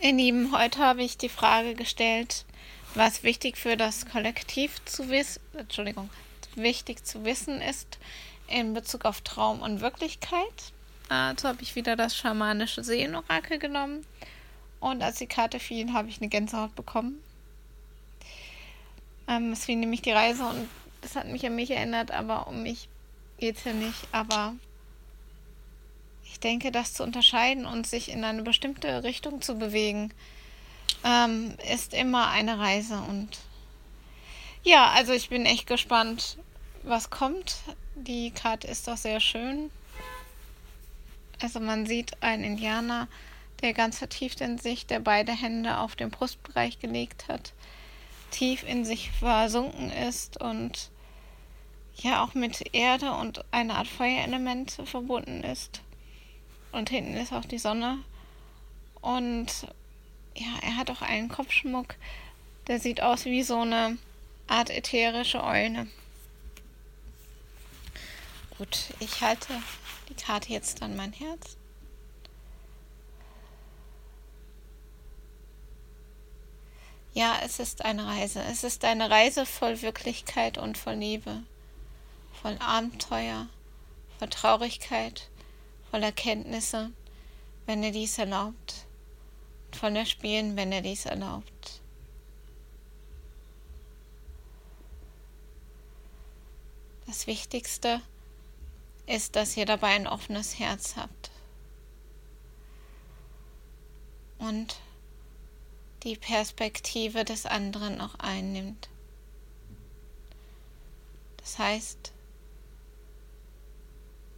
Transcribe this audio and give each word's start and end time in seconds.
Ihr 0.00 0.12
Lieben, 0.12 0.56
heute 0.56 0.78
habe 0.78 1.02
ich 1.02 1.18
die 1.18 1.28
Frage 1.28 1.74
gestellt, 1.74 2.44
was 2.94 3.24
wichtig 3.24 3.56
für 3.56 3.76
das 3.76 4.06
Kollektiv 4.06 4.84
zu 4.84 5.08
wissen, 5.08 5.40
Entschuldigung, 5.54 6.08
wichtig 6.54 7.04
zu 7.04 7.24
wissen 7.24 7.60
ist 7.60 7.98
in 8.46 8.74
Bezug 8.74 9.04
auf 9.04 9.22
Traum 9.22 9.60
und 9.60 9.80
Wirklichkeit. 9.80 10.72
Also 11.08 11.48
habe 11.48 11.62
ich 11.62 11.74
wieder 11.74 11.96
das 11.96 12.16
schamanische 12.16 12.84
Seelenorakel 12.84 13.58
genommen 13.58 14.06
und 14.78 15.02
als 15.02 15.18
die 15.18 15.26
Karte 15.26 15.58
fiel, 15.58 15.92
habe 15.92 16.08
ich 16.08 16.20
eine 16.20 16.28
Gänsehaut 16.28 16.76
bekommen. 16.76 17.20
Ähm, 19.26 19.50
es 19.50 19.64
fiel 19.64 19.76
nämlich 19.76 20.02
die 20.02 20.12
Reise 20.12 20.44
und 20.44 20.68
das 21.00 21.16
hat 21.16 21.26
mich 21.26 21.44
an 21.44 21.56
mich 21.56 21.72
erinnert, 21.72 22.12
aber 22.12 22.46
um 22.46 22.62
mich 22.62 22.88
geht 23.38 23.56
es 23.56 23.64
ja 23.64 23.72
nicht. 23.72 24.06
Aber 24.12 24.54
ich 26.38 26.42
denke, 26.42 26.70
das 26.70 26.94
zu 26.94 27.02
unterscheiden 27.02 27.66
und 27.66 27.84
sich 27.84 28.12
in 28.12 28.22
eine 28.22 28.42
bestimmte 28.42 29.02
Richtung 29.02 29.42
zu 29.42 29.56
bewegen, 29.56 30.14
ähm, 31.04 31.56
ist 31.68 31.92
immer 31.92 32.30
eine 32.30 32.60
Reise. 32.60 32.94
Und 33.08 33.40
ja, 34.62 34.88
also 34.90 35.12
ich 35.12 35.30
bin 35.30 35.46
echt 35.46 35.66
gespannt, 35.66 36.38
was 36.84 37.10
kommt. 37.10 37.56
Die 37.96 38.30
Karte 38.30 38.68
ist 38.68 38.86
doch 38.86 38.96
sehr 38.96 39.18
schön. 39.18 39.72
Also 41.42 41.58
man 41.58 41.86
sieht 41.86 42.22
einen 42.22 42.44
Indianer, 42.44 43.08
der 43.60 43.72
ganz 43.72 43.98
vertieft 43.98 44.40
in 44.40 44.58
sich, 44.58 44.86
der 44.86 45.00
beide 45.00 45.32
Hände 45.32 45.78
auf 45.78 45.96
den 45.96 46.10
Brustbereich 46.10 46.78
gelegt 46.78 47.26
hat, 47.26 47.52
tief 48.30 48.62
in 48.62 48.84
sich 48.84 49.10
versunken 49.10 49.90
ist 49.90 50.40
und 50.40 50.90
ja 51.96 52.22
auch 52.22 52.34
mit 52.34 52.76
Erde 52.76 53.10
und 53.10 53.44
einer 53.50 53.74
Art 53.74 53.88
Feuerelement 53.88 54.78
verbunden 54.84 55.42
ist. 55.42 55.80
Und 56.72 56.90
hinten 56.90 57.16
ist 57.16 57.32
auch 57.32 57.44
die 57.44 57.58
Sonne. 57.58 57.98
Und 59.00 59.66
ja, 60.34 60.58
er 60.62 60.76
hat 60.76 60.90
auch 60.90 61.02
einen 61.02 61.28
Kopfschmuck, 61.28 61.94
der 62.66 62.78
sieht 62.78 63.02
aus 63.02 63.24
wie 63.24 63.42
so 63.42 63.60
eine 63.60 63.98
Art 64.46 64.70
ätherische 64.70 65.42
Eule. 65.42 65.86
Gut, 68.56 68.92
ich 68.98 69.20
halte 69.20 69.52
die 70.08 70.14
Karte 70.14 70.52
jetzt 70.52 70.82
an 70.82 70.96
mein 70.96 71.12
Herz. 71.12 71.56
Ja, 77.14 77.36
es 77.44 77.58
ist 77.58 77.84
eine 77.84 78.06
Reise. 78.06 78.40
Es 78.42 78.64
ist 78.64 78.84
eine 78.84 79.10
Reise 79.10 79.44
voll 79.44 79.82
Wirklichkeit 79.82 80.58
und 80.58 80.78
voll 80.78 80.94
Liebe, 80.94 81.42
voll 82.40 82.56
Abenteuer, 82.60 83.46
voll 84.18 84.28
Traurigkeit, 84.28 85.28
voll 85.90 86.02
Erkenntnisse, 86.02 86.90
wenn 87.66 87.82
er 87.82 87.90
dies 87.90 88.18
erlaubt, 88.18 88.86
voller 89.72 90.06
Spielen, 90.06 90.56
wenn 90.56 90.72
er 90.72 90.82
dies 90.82 91.06
erlaubt. 91.06 91.80
Das 97.06 97.26
Wichtigste 97.26 98.02
ist, 99.06 99.36
dass 99.36 99.56
ihr 99.56 99.64
dabei 99.64 99.88
ein 99.88 100.06
offenes 100.06 100.58
Herz 100.58 100.96
habt 100.96 101.30
und 104.38 104.78
die 106.02 106.16
Perspektive 106.16 107.24
des 107.24 107.46
anderen 107.46 108.00
auch 108.00 108.14
einnimmt. 108.16 108.88
Das 111.38 111.58
heißt, 111.58 112.12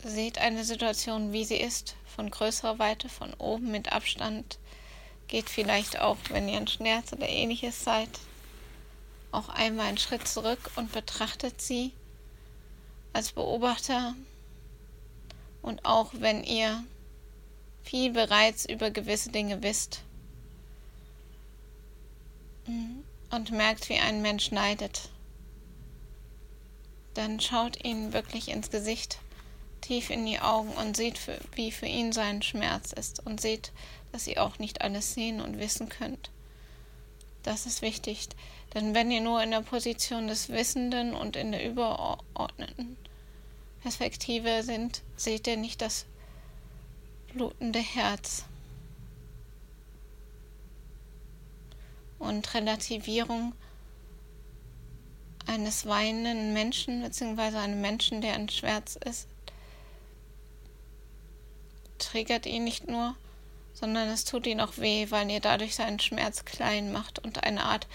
seht 0.05 0.39
eine 0.39 0.65
Situation, 0.65 1.33
wie 1.33 1.45
sie 1.45 1.57
ist, 1.57 1.97
von 2.07 2.31
größerer 2.31 2.79
Weite, 2.79 3.09
von 3.09 3.33
oben 3.35 3.71
mit 3.71 3.93
Abstand. 3.93 4.59
Geht 5.29 5.49
vielleicht 5.49 6.01
auch, 6.01 6.17
wenn 6.31 6.49
ihr 6.49 6.57
ein 6.57 6.67
Schmerz 6.67 7.13
oder 7.13 7.29
ähnliches 7.29 7.85
seid, 7.85 8.09
auch 9.33 9.49
einmal 9.49 9.87
einen 9.87 9.99
Schritt 9.99 10.27
zurück 10.27 10.71
und 10.77 10.93
betrachtet 10.93 11.61
sie 11.61 11.93
als 13.13 13.33
Beobachter. 13.33 14.15
Und 15.63 15.85
auch 15.85 16.13
wenn 16.15 16.43
ihr 16.43 16.83
viel 17.83 18.13
bereits 18.13 18.65
über 18.65 18.91
gewisse 18.91 19.31
Dinge 19.31 19.63
wisst 19.63 20.03
und 22.67 23.51
merkt, 23.51 23.89
wie 23.89 23.99
ein 23.99 24.23
Mensch 24.23 24.51
neidet, 24.51 25.09
dann 27.15 27.41
schaut 27.41 27.85
ihn 27.85 28.13
wirklich 28.13 28.49
ins 28.49 28.71
Gesicht 28.71 29.19
tief 29.81 30.11
in 30.11 30.27
die 30.27 30.41
Augen 30.41 30.71
und 30.71 30.97
seht, 30.97 31.19
für, 31.19 31.39
wie 31.55 31.73
für 31.73 31.87
ihn 31.87 32.13
sein 32.13 32.43
Schmerz 32.43 32.93
ist 32.93 33.25
und 33.27 33.41
seht, 33.41 33.73
dass 34.13 34.27
ihr 34.27 34.43
auch 34.43 34.59
nicht 34.59 34.83
alles 34.83 35.15
sehen 35.15 35.41
und 35.41 35.59
wissen 35.59 35.89
könnt. 35.89 36.31
Das 37.43 37.67
ist 37.67 37.83
wichtig, 37.83 38.29
denn 38.75 38.95
wenn 38.95 39.11
ihr 39.11 39.21
nur 39.21 39.43
in 39.43 39.51
der 39.51 39.63
Position 39.63 40.29
des 40.29 40.51
Wissenden 40.51 41.15
und 41.15 41.37
in 41.37 41.53
der 41.53 41.67
überordneten 41.67 42.97
Perspektive 43.83 44.63
sind, 44.63 45.03
seht 45.17 45.47
ihr 45.47 45.57
nicht 45.57 45.81
das 45.81 46.07
blutende 47.33 47.79
Herz. 47.79 48.45
Und 52.19 52.53
Relativierung 52.53 53.55
eines 55.47 55.87
weinenden 55.87 56.53
Menschen, 56.53 57.03
beziehungsweise 57.03 57.59
einem 57.59 57.81
Menschen, 57.81 58.21
der 58.21 58.35
ein 58.35 58.51
Schmerz 58.51 58.97
ist, 58.97 59.27
triggert 62.01 62.47
ihn 62.47 62.65
nicht 62.65 62.89
nur, 62.89 63.15
sondern 63.75 64.09
es 64.09 64.25
tut 64.25 64.47
ihn 64.47 64.61
auch 64.61 64.77
weh, 64.79 65.07
weil 65.11 65.31
ihr 65.31 65.41
dadurch 65.41 65.75
seinen 65.75 66.01
Schmerz 66.01 66.45
klein 66.45 66.93
macht 66.93 67.19
und 67.19 67.45
eine 67.45 67.65
Art 67.65 67.87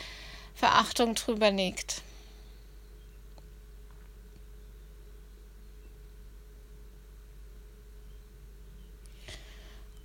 Verachtung 0.56 1.16
drüber 1.16 1.52
legt. 1.52 2.02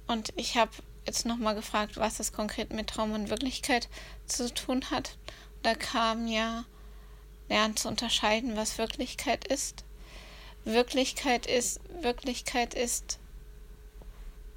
Und 0.06 0.32
ich 0.34 0.56
habe 0.56 0.72
jetzt 1.06 1.24
nochmal 1.24 1.54
gefragt, 1.54 1.96
was 1.96 2.16
das 2.16 2.32
konkret 2.32 2.72
mit 2.72 2.88
Traum 2.88 3.12
und 3.12 3.30
Wirklichkeit 3.30 3.88
zu 4.26 4.52
tun 4.52 4.90
hat. 4.90 5.16
Da 5.62 5.74
kam 5.74 6.26
ja, 6.26 6.64
lernen 7.48 7.76
zu 7.76 7.86
unterscheiden, 7.86 8.56
was 8.56 8.76
Wirklichkeit 8.76 9.46
ist. 9.46 9.84
Wirklichkeit 10.64 11.46
ist, 11.46 11.80
Wirklichkeit 12.02 12.74
ist 12.74 13.20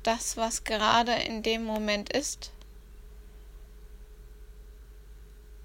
das, 0.03 0.37
was 0.37 0.63
gerade 0.63 1.13
in 1.13 1.43
dem 1.43 1.63
Moment 1.63 2.11
ist, 2.11 2.51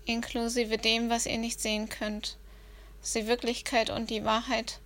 inklusive 0.04 0.78
dem, 0.78 1.10
was 1.10 1.26
ihr 1.26 1.38
nicht 1.38 1.60
sehen 1.60 1.88
könnt, 1.88 2.36
dass 3.00 3.12
die 3.12 3.26
Wirklichkeit 3.26 3.90
und 3.90 4.10
die 4.10 4.24
Wahrheit 4.24 4.80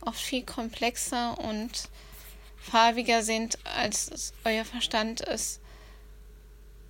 oft 0.00 0.20
viel 0.20 0.44
komplexer 0.44 1.38
und 1.38 1.88
farbiger 2.58 3.22
sind, 3.22 3.58
als 3.64 4.32
euer 4.44 4.64
Verstand 4.64 5.20
es 5.20 5.60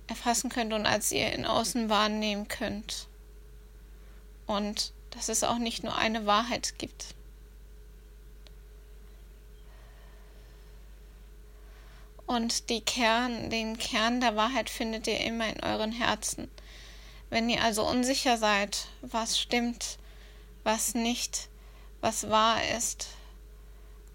erfassen 0.07 0.49
könnt 0.49 0.73
und 0.73 0.85
als 0.85 1.11
ihr 1.11 1.31
in 1.33 1.45
Außen 1.45 1.89
wahrnehmen 1.89 2.47
könnt. 2.47 3.07
Und 4.47 4.93
dass 5.11 5.29
es 5.29 5.43
auch 5.43 5.57
nicht 5.57 5.83
nur 5.83 5.95
eine 5.97 6.25
Wahrheit 6.25 6.75
gibt. 6.77 7.15
Und 12.27 12.69
die 12.69 12.81
Kern, 12.81 13.49
den 13.49 13.77
Kern 13.77 14.19
der 14.19 14.35
Wahrheit 14.35 14.69
findet 14.69 15.07
ihr 15.07 15.19
immer 15.19 15.47
in 15.47 15.63
euren 15.63 15.91
Herzen. 15.91 16.49
Wenn 17.29 17.49
ihr 17.49 17.63
also 17.63 17.87
unsicher 17.87 18.37
seid, 18.37 18.87
was 19.01 19.39
stimmt, 19.39 19.99
was 20.63 20.95
nicht, 20.95 21.49
was 22.01 22.29
wahr 22.29 22.59
ist, 22.75 23.07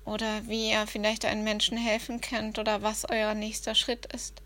oder 0.05 0.47
wie 0.49 0.71
ihr 0.71 0.87
vielleicht 0.87 1.25
einem 1.25 1.45
Menschen 1.45 1.79
helfen 1.79 2.21
könnt 2.21 2.59
oder 2.59 2.83
was 2.83 3.09
euer 3.09 3.35
nächster 3.35 3.75
Schritt 3.75 4.07
ist, 4.13 4.43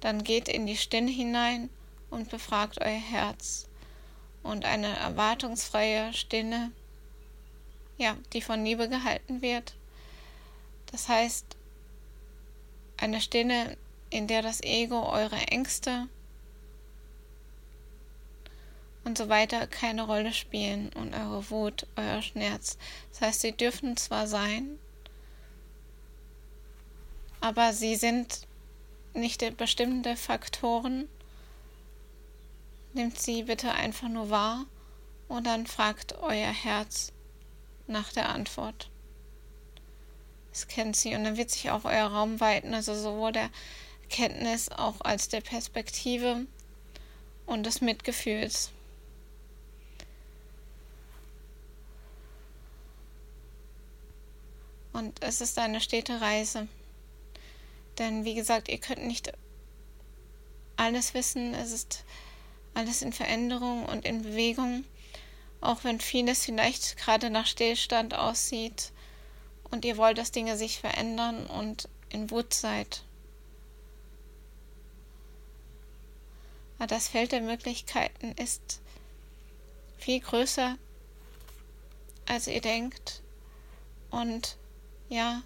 dann 0.00 0.24
geht 0.24 0.48
in 0.48 0.66
die 0.66 0.76
Stille 0.76 1.10
hinein 1.10 1.70
und 2.10 2.30
befragt 2.30 2.80
euer 2.80 2.88
Herz. 2.98 3.68
Und 4.42 4.64
eine 4.64 4.96
erwartungsfreie 4.96 6.12
Stille, 6.12 6.72
ja, 7.96 8.16
die 8.32 8.42
von 8.42 8.64
Liebe 8.64 8.88
gehalten 8.88 9.40
wird. 9.40 9.76
Das 10.90 11.08
heißt, 11.08 11.56
eine 13.02 13.20
Stille, 13.20 13.76
in 14.10 14.28
der 14.28 14.42
das 14.42 14.62
Ego, 14.62 15.10
eure 15.10 15.36
Ängste 15.48 16.08
und 19.02 19.18
so 19.18 19.28
weiter 19.28 19.66
keine 19.66 20.04
Rolle 20.04 20.32
spielen 20.32 20.90
und 20.92 21.12
eure 21.12 21.50
Wut, 21.50 21.88
euer 21.96 22.22
Schmerz. 22.22 22.78
Das 23.10 23.20
heißt, 23.22 23.40
sie 23.40 23.52
dürfen 23.56 23.96
zwar 23.96 24.28
sein, 24.28 24.78
aber 27.40 27.72
sie 27.72 27.96
sind 27.96 28.46
nicht 29.14 29.56
bestimmende 29.56 30.14
Faktoren. 30.14 31.08
Nehmt 32.92 33.18
sie 33.18 33.42
bitte 33.42 33.72
einfach 33.72 34.08
nur 34.08 34.30
wahr 34.30 34.66
und 35.26 35.44
dann 35.48 35.66
fragt 35.66 36.18
euer 36.20 36.52
Herz 36.52 37.12
nach 37.88 38.12
der 38.12 38.28
Antwort. 38.28 38.91
Es 40.52 40.68
kennt 40.68 40.96
sie 40.96 41.14
und 41.14 41.24
dann 41.24 41.36
wird 41.36 41.50
sich 41.50 41.70
auch 41.70 41.84
euer 41.84 42.06
Raum 42.06 42.38
weiten, 42.40 42.74
also 42.74 42.94
sowohl 42.94 43.32
der 43.32 43.50
Erkenntnis 44.02 44.68
auch 44.68 45.00
als 45.00 45.28
der 45.28 45.40
Perspektive 45.40 46.46
und 47.46 47.64
des 47.64 47.80
Mitgefühls. 47.80 48.70
Und 54.92 55.24
es 55.24 55.40
ist 55.40 55.58
eine 55.58 55.80
stete 55.80 56.20
Reise. 56.20 56.68
Denn 57.98 58.26
wie 58.26 58.34
gesagt, 58.34 58.68
ihr 58.68 58.78
könnt 58.78 59.06
nicht 59.06 59.32
alles 60.76 61.14
wissen. 61.14 61.54
Es 61.54 61.72
ist 61.72 62.04
alles 62.74 63.00
in 63.00 63.14
Veränderung 63.14 63.86
und 63.86 64.04
in 64.04 64.22
Bewegung. 64.22 64.84
Auch 65.62 65.84
wenn 65.84 65.98
vieles 66.00 66.44
vielleicht 66.44 66.98
gerade 66.98 67.30
nach 67.30 67.46
Stillstand 67.46 68.14
aussieht 68.14 68.92
und 69.72 69.84
ihr 69.84 69.96
wollt, 69.96 70.18
dass 70.18 70.30
Dinge 70.30 70.56
sich 70.56 70.78
verändern 70.78 71.46
und 71.46 71.88
in 72.10 72.30
Wut 72.30 72.54
seid. 72.54 73.02
Aber 76.78 76.86
das 76.86 77.08
Feld 77.08 77.32
der 77.32 77.40
Möglichkeiten 77.40 78.32
ist 78.32 78.80
viel 79.98 80.20
größer, 80.20 80.76
als 82.26 82.46
ihr 82.46 82.60
denkt. 82.60 83.22
Und 84.10 84.58
ja, 85.08 85.42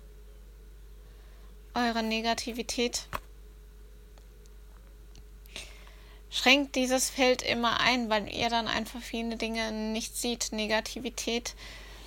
eure 1.74 2.02
Negativität 2.02 3.06
schränkt 6.30 6.74
dieses 6.74 7.10
Feld 7.10 7.42
immer 7.42 7.78
ein, 7.80 8.10
weil 8.10 8.28
ihr 8.28 8.48
dann 8.48 8.66
einfach 8.66 9.00
viele 9.00 9.36
Dinge 9.36 9.70
nicht 9.70 10.16
sieht. 10.16 10.50
Negativität 10.50 11.54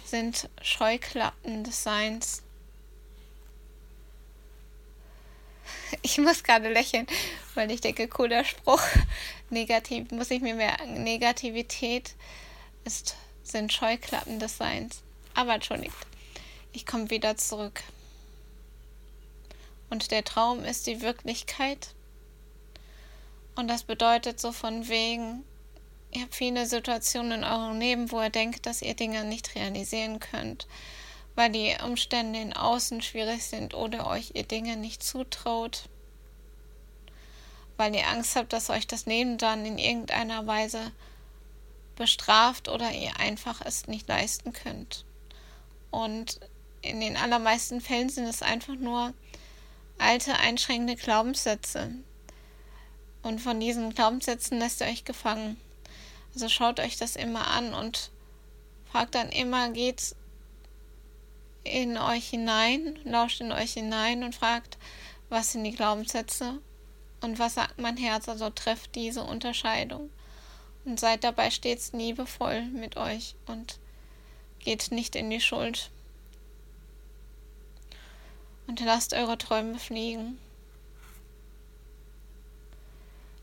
sind 0.10 0.50
Scheuklappen 0.62 1.64
des 1.64 1.84
Seins. 1.84 2.44
Ich 6.02 6.18
muss 6.18 6.44
gerade 6.44 6.72
lächeln, 6.72 7.08
weil 7.56 7.72
ich 7.72 7.82
denke, 7.82 8.08
cooler 8.08 8.44
Spruch. 8.44 8.82
Negativ, 9.50 10.12
muss 10.12 10.32
ich 10.32 10.42
mir 10.42 10.56
merken. 10.56 11.04
Negativität 11.04 12.16
ist, 12.86 13.16
sind 13.44 13.74
Scheuklappen 13.74 14.40
des 14.40 14.58
Seins. 14.58 15.02
Aber 15.34 15.56
entschuldigt, 15.56 15.96
ich 16.74 16.86
komme 16.86 17.10
wieder 17.10 17.38
zurück. 17.38 17.82
Und 19.90 20.12
der 20.12 20.24
Traum 20.24 20.64
ist 20.64 20.88
die 20.88 21.02
Wirklichkeit. 21.02 21.94
Und 23.56 23.68
das 23.68 23.84
bedeutet 23.84 24.40
so 24.40 24.52
von 24.52 24.88
wegen, 24.88 25.44
ihr 26.12 26.22
habt 26.22 26.36
viele 26.36 26.66
Situationen 26.66 27.32
in 27.32 27.44
eurem 27.44 27.80
Leben, 27.80 28.12
wo 28.12 28.22
ihr 28.22 28.30
denkt, 28.30 28.66
dass 28.66 28.82
ihr 28.82 28.96
Dinge 28.96 29.24
nicht 29.24 29.56
realisieren 29.56 30.20
könnt, 30.20 30.68
weil 31.36 31.52
die 31.52 31.76
Umstände 31.84 32.40
in 32.40 32.54
Außen 32.54 33.02
schwierig 33.02 33.44
sind 33.46 33.74
oder 33.74 34.08
euch 34.08 34.32
ihr 34.34 34.44
Dinge 34.44 34.78
nicht 34.78 35.04
zutraut, 35.04 35.88
weil 37.78 37.96
ihr 37.96 38.08
Angst 38.08 38.36
habt, 38.36 38.54
dass 38.54 38.70
euch 38.70 38.88
das 38.88 39.06
Leben 39.06 39.38
dann 39.38 39.66
in 39.66 39.78
irgendeiner 39.78 40.48
Weise 40.48 40.92
bestraft 41.96 42.70
oder 42.70 42.92
ihr 42.92 43.20
einfach 43.20 43.62
es 43.64 43.88
nicht 43.88 44.08
leisten 44.08 44.54
könnt. 44.54 45.06
Und 45.92 46.40
in 46.82 47.02
den 47.02 47.18
allermeisten 47.18 47.82
Fällen 47.82 48.10
sind 48.10 48.26
es 48.26 48.42
einfach 48.42 48.76
nur 48.76 49.14
alte, 49.98 50.34
einschränkende 50.36 50.96
Glaubenssätze. 50.96 51.92
Und 53.22 53.40
von 53.40 53.60
diesen 53.60 53.94
Glaubenssätzen 53.94 54.60
lässt 54.60 54.82
ihr 54.82 54.88
euch 54.88 55.04
gefangen. 55.04 55.60
Also 56.34 56.50
schaut 56.50 56.80
euch 56.80 56.98
das 56.98 57.16
immer 57.16 57.48
an 57.48 57.74
und 57.74 58.12
fragt 58.92 59.16
dann 59.16 59.30
immer, 59.30 59.70
geht's 59.70 60.16
in 61.64 61.98
euch 61.98 62.30
hinein, 62.30 63.00
lauscht 63.04 63.42
in 63.42 63.52
euch 63.52 63.74
hinein 63.74 64.24
und 64.24 64.36
fragt, 64.36 64.78
was 65.30 65.52
sind 65.52 65.64
die 65.64 65.76
Glaubenssätze 65.76 66.60
und 67.22 67.40
was 67.40 67.56
sagt 67.56 67.80
mein 67.80 67.98
Herz, 67.98 68.30
also 68.30 68.50
trefft 68.50 68.96
diese 68.96 69.24
Unterscheidung. 69.24 70.10
Und 70.86 71.00
seid 71.00 71.24
dabei 71.24 71.52
stets 71.52 71.92
liebevoll 71.92 72.62
mit 72.64 72.98
euch 72.98 73.36
und 73.46 73.80
geht 74.60 74.92
nicht 74.92 75.16
in 75.16 75.30
die 75.30 75.42
Schuld 75.42 75.92
und 78.66 78.80
lasst 78.80 79.14
eure 79.14 79.38
Träume 79.38 79.78
fliegen. 79.78 80.40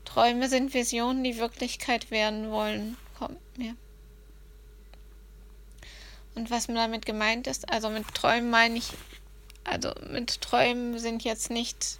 Träume 0.07 0.47
sind 0.47 0.73
Visionen, 0.73 1.23
die 1.23 1.37
Wirklichkeit 1.37 2.11
werden 2.11 2.49
wollen, 2.49 2.95
kommt 3.19 3.57
mir. 3.57 3.75
Und 6.33 6.49
was 6.49 6.69
mir 6.69 6.75
damit 6.75 7.05
gemeint 7.05 7.45
ist, 7.45 7.69
also 7.69 7.89
mit 7.89 8.07
Träumen 8.15 8.49
meine 8.49 8.77
ich, 8.77 8.93
also 9.65 9.91
mit 10.09 10.39
Träumen 10.39 10.97
sind 10.97 11.25
jetzt 11.25 11.49
nicht 11.49 11.99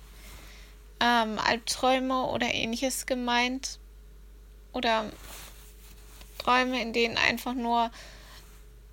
ähm, 1.01 1.37
Albträume 1.37 2.27
oder 2.27 2.53
ähnliches 2.53 3.07
gemeint 3.07 3.77
oder 4.71 5.11
Träume, 6.37 6.81
in 6.81 6.93
denen 6.93 7.17
einfach 7.17 7.53
nur 7.53 7.91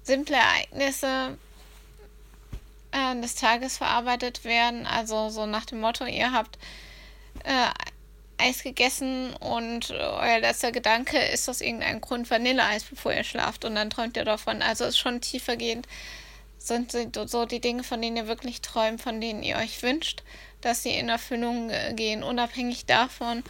simple 0.02 0.37
Ereignisse 0.37 1.38
äh, 2.90 3.20
des 3.20 3.37
Tages 3.37 3.76
verarbeitet 3.78 4.43
werden. 4.43 4.87
Also 4.87 5.28
so 5.31 5.46
nach 5.46 5.66
dem 5.66 5.81
Motto, 5.81 6.05
ihr 6.05 6.32
habt 6.32 6.58
äh, 7.44 7.69
Eis 8.38 8.62
gegessen 8.62 9.34
und 9.34 9.90
euer 9.90 10.40
letzter 10.40 10.72
Gedanke 10.72 11.19
ist 11.19 11.48
aus 11.48 11.60
irgendeinem 11.60 12.00
Grund 12.00 12.31
Vanilleeis, 12.31 12.84
bevor 12.84 13.12
ihr 13.12 13.25
schlaft 13.25 13.64
und 13.64 13.75
dann 13.75 13.90
träumt 13.90 14.16
ihr 14.16 14.25
davon. 14.25 14.62
Also 14.62 14.84
ist 14.84 14.98
schon 14.98 15.20
tiefergehend 15.20 15.86
sind 16.58 16.96
so 17.26 17.44
die 17.44 17.60
Dinge, 17.60 17.84
von 17.84 18.00
denen 18.00 18.16
ihr 18.16 18.26
wirklich 18.26 18.62
träumt, 18.62 19.02
von 19.02 19.20
denen 19.20 19.42
ihr 19.42 19.56
euch 19.56 19.82
wünscht, 19.82 20.22
dass 20.62 20.82
sie 20.82 20.96
in 20.96 21.10
Erfüllung 21.10 21.69
äh, 21.69 21.92
gehen, 21.94 22.22
unabhängig 22.22 22.86
davon, 22.86 23.42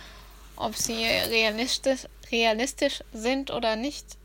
ob 0.57 0.75
sie 0.75 1.05
realistisch, 1.05 2.09
realistisch 2.33 3.05
sind 3.13 3.53
oder 3.53 3.77
nicht 3.77 4.17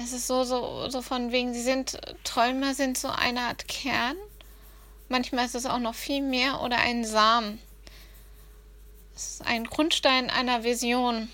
es 0.00 0.12
ist 0.12 0.26
so, 0.28 0.44
so, 0.44 0.88
so 0.88 1.02
von 1.02 1.32
wegen, 1.32 1.52
sie 1.52 1.62
sind, 1.62 1.98
Träume 2.22 2.74
sind 2.74 2.96
so 2.96 3.08
eine 3.08 3.40
Art 3.40 3.66
Kern. 3.66 4.16
Manchmal 5.08 5.46
ist 5.46 5.56
es 5.56 5.66
auch 5.66 5.80
noch 5.80 5.94
viel 5.94 6.22
mehr 6.22 6.62
oder 6.62 6.78
ein 6.78 7.04
Samen. 7.04 7.60
Es 9.18 9.30
ist 9.32 9.46
ein 9.46 9.64
Grundstein 9.64 10.30
einer 10.30 10.62
Vision. 10.62 11.28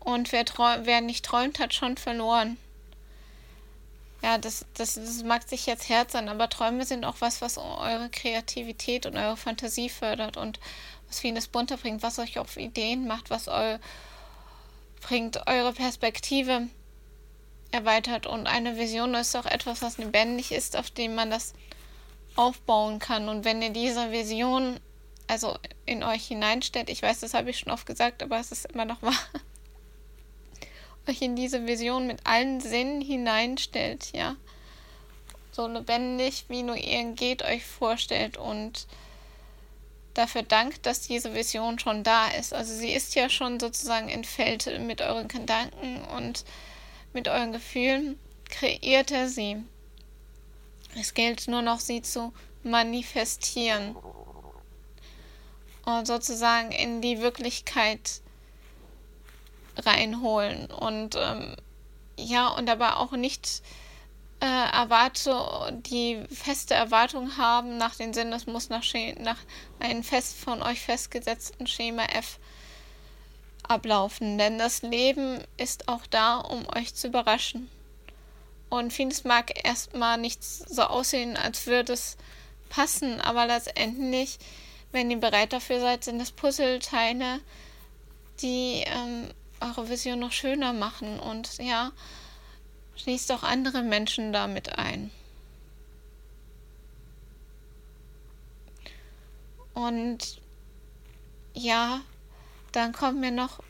Und 0.00 0.32
wer, 0.32 0.46
wer 0.84 1.02
nicht 1.02 1.22
träumt, 1.22 1.58
hat 1.58 1.74
schon 1.74 1.98
verloren. 1.98 2.56
Ja, 4.22 4.38
das, 4.38 4.64
das, 4.72 4.94
das 4.94 5.22
mag 5.22 5.46
sich 5.46 5.66
jetzt 5.66 5.90
Herz 5.90 6.12
sein, 6.12 6.30
aber 6.30 6.48
Träume 6.48 6.86
sind 6.86 7.04
auch 7.04 7.16
was, 7.18 7.42
was 7.42 7.58
eure 7.58 8.08
Kreativität 8.10 9.04
und 9.04 9.18
eure 9.18 9.36
Fantasie 9.36 9.90
fördert 9.90 10.38
und 10.38 10.60
was 11.08 11.20
vieles 11.20 11.46
bunter 11.48 11.76
bringt, 11.76 12.02
was 12.02 12.18
euch 12.18 12.38
auf 12.38 12.56
Ideen 12.56 13.06
macht, 13.06 13.28
was 13.28 13.46
eu, 13.48 13.76
bringt 15.02 15.46
eure 15.46 15.74
Perspektive 15.74 16.68
erweitert 17.70 18.26
und 18.26 18.46
eine 18.46 18.78
Vision 18.78 19.14
ist 19.14 19.36
auch 19.36 19.44
etwas, 19.44 19.82
was 19.82 19.98
lebendig 19.98 20.52
ist, 20.52 20.74
auf 20.74 20.90
dem 20.90 21.14
man 21.14 21.30
das 21.30 21.52
aufbauen 22.34 22.98
kann. 22.98 23.28
Und 23.28 23.44
wenn 23.44 23.60
ihr 23.60 23.70
diese 23.70 24.10
Vision 24.10 24.80
also 25.26 25.56
in 25.86 26.02
euch 26.02 26.26
hineinstellt, 26.26 26.90
ich 26.90 27.02
weiß, 27.02 27.20
das 27.20 27.34
habe 27.34 27.50
ich 27.50 27.58
schon 27.58 27.72
oft 27.72 27.86
gesagt, 27.86 28.22
aber 28.22 28.38
es 28.38 28.52
ist 28.52 28.66
immer 28.66 28.84
noch 28.84 29.02
wahr, 29.02 29.18
euch 31.08 31.22
in 31.22 31.36
diese 31.36 31.66
Vision 31.66 32.06
mit 32.06 32.26
allen 32.26 32.60
Sinnen 32.60 33.00
hineinstellt, 33.00 34.12
ja, 34.12 34.36
so 35.52 35.66
lebendig 35.66 36.46
wie 36.48 36.62
nur 36.62 36.76
ihr 36.76 37.04
geht, 37.12 37.42
euch 37.42 37.64
vorstellt 37.64 38.36
und 38.36 38.86
dafür 40.14 40.42
dankt, 40.42 40.86
dass 40.86 41.00
diese 41.00 41.34
Vision 41.34 41.78
schon 41.78 42.02
da 42.02 42.28
ist. 42.28 42.52
Also 42.52 42.74
sie 42.74 42.92
ist 42.92 43.14
ja 43.14 43.28
schon 43.28 43.60
sozusagen 43.60 44.08
entfällt 44.08 44.66
mit 44.80 45.00
euren 45.00 45.28
Gedanken 45.28 46.02
und 46.16 46.44
mit 47.12 47.28
euren 47.28 47.52
Gefühlen, 47.52 48.18
kreiert 48.48 49.10
er 49.10 49.28
sie. 49.28 49.56
Es 50.98 51.14
gilt 51.14 51.48
nur 51.48 51.62
noch, 51.62 51.80
sie 51.80 52.02
zu 52.02 52.32
manifestieren 52.62 53.96
und 55.84 56.06
sozusagen 56.06 56.70
in 56.72 57.00
die 57.00 57.20
Wirklichkeit 57.20 58.20
reinholen 59.76 60.66
und 60.66 61.16
ähm, 61.16 61.56
ja 62.16 62.48
und 62.48 62.68
aber 62.68 62.98
auch 62.98 63.12
nicht 63.12 63.62
äh, 64.42 64.44
erwarte, 64.44 65.80
die 65.86 66.20
feste 66.28 66.74
Erwartung 66.74 67.36
haben 67.36 67.78
nach 67.78 67.94
dem 67.94 68.12
Sinn, 68.12 68.32
das 68.32 68.46
muss 68.46 68.68
nach, 68.70 68.82
nach 69.20 69.38
einem 69.78 70.02
fest 70.02 70.36
von 70.36 70.62
euch 70.62 70.80
festgesetzten 70.80 71.68
Schema 71.68 72.04
F 72.06 72.40
ablaufen. 73.62 74.38
Denn 74.38 74.58
das 74.58 74.82
Leben 74.82 75.38
ist 75.56 75.86
auch 75.86 76.06
da, 76.08 76.38
um 76.38 76.66
euch 76.74 76.92
zu 76.94 77.06
überraschen. 77.06 77.70
Und 78.68 78.92
vieles 78.92 79.22
mag 79.22 79.64
erstmal 79.64 80.18
nicht 80.18 80.42
so 80.42 80.82
aussehen, 80.82 81.36
als 81.36 81.66
würde 81.66 81.92
es 81.92 82.16
passen, 82.68 83.20
aber 83.20 83.46
letztendlich, 83.46 84.38
wenn 84.92 85.10
ihr 85.10 85.18
bereit 85.18 85.52
dafür 85.52 85.80
seid, 85.80 86.04
sind 86.04 86.20
es 86.20 86.30
Puzzleteile, 86.30 87.40
die 88.40 88.84
ähm, 88.86 89.28
eure 89.60 89.88
Vision 89.88 90.20
noch 90.20 90.32
schöner 90.32 90.72
machen. 90.72 91.18
Und 91.18 91.58
ja, 91.58 91.92
Schließt 92.96 93.32
auch 93.32 93.42
andere 93.42 93.82
Menschen 93.82 94.32
damit 94.32 94.78
ein. 94.78 95.10
Und 99.74 100.40
ja, 101.54 102.00
dann 102.72 102.92
kommen 102.92 103.22
wir 103.22 103.30
noch, 103.30 103.60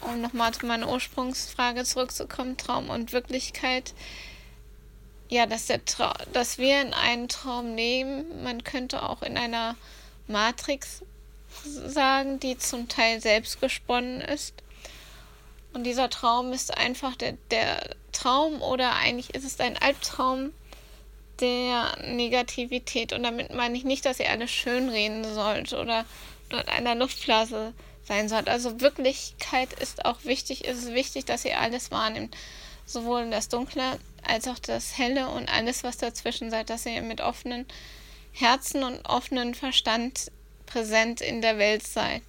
um 0.00 0.20
nochmal 0.20 0.54
zu 0.54 0.66
meiner 0.66 0.88
Ursprungsfrage 0.88 1.84
zurückzukommen, 1.84 2.56
Traum 2.56 2.90
und 2.90 3.12
Wirklichkeit. 3.12 3.92
Ja, 5.28 5.46
dass, 5.46 5.66
der 5.66 5.84
Tra 5.84 6.14
dass 6.32 6.58
wir 6.58 6.80
in 6.80 6.94
einen 6.94 7.28
Traum 7.28 7.74
leben, 7.74 8.44
man 8.44 8.62
könnte 8.62 9.02
auch 9.02 9.22
in 9.22 9.36
einer 9.36 9.74
Matrix 10.26 11.02
sagen, 11.64 12.40
die 12.40 12.58
zum 12.58 12.88
Teil 12.88 13.20
selbst 13.20 13.60
gesponnen 13.60 14.20
ist. 14.20 14.54
Und 15.72 15.84
dieser 15.84 16.08
Traum 16.10 16.52
ist 16.52 16.76
einfach 16.76 17.16
der, 17.16 17.32
der 17.50 17.96
Traum 18.12 18.62
oder 18.62 18.94
eigentlich 18.94 19.34
ist 19.34 19.44
es 19.44 19.60
ein 19.60 19.76
Albtraum 19.76 20.52
der 21.40 21.96
Negativität. 22.02 23.12
Und 23.12 23.24
damit 23.24 23.52
meine 23.54 23.76
ich 23.76 23.84
nicht, 23.84 24.04
dass 24.04 24.20
ihr 24.20 24.30
alles 24.30 24.50
schönreden 24.50 25.24
sollt 25.34 25.72
oder 25.72 26.04
dort 26.48 26.68
einer 26.68 26.94
Luftblase 26.94 27.72
sein 28.04 28.28
sollt. 28.28 28.48
Also 28.48 28.80
Wirklichkeit 28.80 29.72
ist 29.74 30.04
auch 30.04 30.24
wichtig. 30.24 30.66
Es 30.66 30.78
ist 30.78 30.94
wichtig, 30.94 31.24
dass 31.24 31.44
ihr 31.44 31.58
alles 31.58 31.90
wahrnimmt. 31.90 32.36
Sowohl 32.86 33.30
das 33.30 33.48
Dunkle 33.48 33.98
als 34.22 34.46
auch 34.46 34.58
das 34.58 34.98
Helle 34.98 35.28
und 35.28 35.48
alles, 35.48 35.84
was 35.84 35.96
dazwischen 35.96 36.50
seid, 36.50 36.70
dass 36.70 36.86
ihr 36.86 37.02
mit 37.02 37.20
offenen 37.20 37.66
Herzen 38.34 38.82
und 38.82 39.04
offenen 39.08 39.54
Verstand 39.54 40.30
präsent 40.66 41.20
in 41.20 41.40
der 41.40 41.56
Welt 41.56 41.86
seid. 41.86 42.22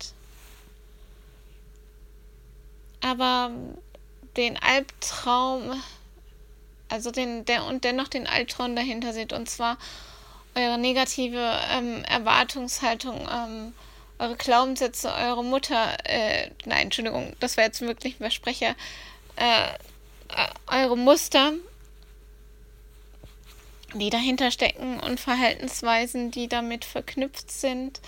Aber 3.01 3.51
den 4.37 4.57
Albtraum, 4.61 5.81
also 6.89 7.11
den, 7.11 7.45
der 7.45 7.65
und 7.65 7.83
dennoch 7.83 8.07
den 8.07 8.27
Albtraum 8.27 8.75
dahinter 8.75 9.13
seht, 9.13 9.33
und 9.33 9.49
zwar 9.49 9.77
eure 10.53 10.77
negative 10.77 11.59
ähm, 11.71 12.03
Erwartungshaltung, 12.05 13.27
ähm, 13.31 13.73
eure 14.19 14.35
Glaubenssätze, 14.35 15.11
eure 15.13 15.43
Mutter, 15.43 15.97
äh, 16.05 16.51
nein, 16.65 16.83
Entschuldigung, 16.83 17.35
das 17.39 17.57
war 17.57 17.65
jetzt 17.65 17.81
wirklich 17.81 18.15
ein 18.15 18.19
Versprecher, 18.19 18.75
äh, 19.35 19.67
äh, 20.29 20.83
eure 20.83 20.97
Muster, 20.97 21.53
die 23.99 24.09
dahinter 24.09 24.51
stecken 24.51 24.99
und 24.99 25.19
Verhaltensweisen, 25.19 26.31
die 26.31 26.47
damit 26.47 26.85
verknüpft 26.85 27.51
sind, 27.51 28.01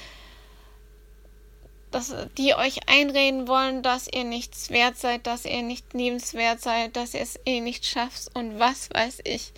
dass 1.91 2.13
die 2.37 2.53
euch 2.53 2.89
einreden 2.89 3.47
wollen, 3.47 3.81
dass 3.81 4.07
ihr 4.07 4.23
nichts 4.23 4.69
wert 4.69 4.97
seid, 4.97 5.25
dass 5.25 5.45
ihr 5.45 5.61
nicht 5.61 5.93
liebenswert 5.93 6.61
seid, 6.61 6.95
dass 6.95 7.13
ihr 7.13 7.21
es 7.21 7.39
eh 7.45 7.61
nicht 7.61 7.85
schafft 7.85 8.35
und 8.35 8.59
was 8.59 8.89
weiß 8.91 9.19
ich. 9.23 9.53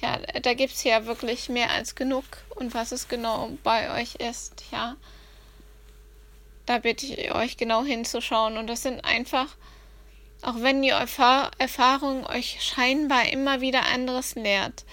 Ja, 0.00 0.18
da 0.42 0.54
gibt 0.54 0.72
es 0.72 0.84
ja 0.84 1.06
wirklich 1.06 1.48
mehr 1.48 1.70
als 1.70 1.94
genug 1.94 2.24
und 2.56 2.74
was 2.74 2.90
es 2.90 3.08
genau 3.08 3.50
bei 3.62 4.00
euch 4.00 4.16
ist, 4.16 4.64
ja. 4.72 4.96
Da 6.66 6.78
bitte 6.78 7.06
ich 7.06 7.32
euch 7.34 7.56
genau 7.56 7.84
hinzuschauen 7.84 8.56
und 8.56 8.66
das 8.66 8.82
sind 8.82 9.04
einfach, 9.04 9.48
auch 10.42 10.56
wenn 10.60 10.82
die 10.82 10.88
Erfahr 10.88 11.50
Erfahrung 11.58 12.26
euch 12.26 12.58
scheinbar 12.60 13.28
immer 13.30 13.60
wieder 13.60 13.86
anderes 13.86 14.34
lehrt, 14.34 14.84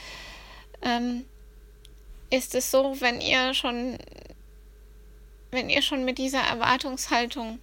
ähm, 0.88 1.25
ist 2.29 2.56
es 2.56 2.72
so, 2.72 3.00
wenn 3.00 3.22
ihr 3.22 3.53
schon 3.53 3.98
wenn 5.51 5.70
ihr 5.70 5.82
schon 5.82 6.03
mit 6.03 6.17
dieser 6.17 6.41
Erwartungshaltung 6.41 7.60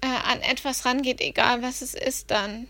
äh, 0.00 0.06
an 0.06 0.40
etwas 0.40 0.84
rangeht, 0.84 1.20
egal 1.20 1.62
was 1.62 1.82
es 1.82 1.94
ist, 1.94 2.30
dann 2.30 2.66